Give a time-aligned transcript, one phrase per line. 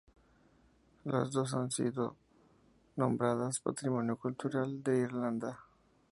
[1.03, 2.15] Las dos han sido han sido
[2.95, 5.59] nombradas Patrimonio Cultural de Irlanda.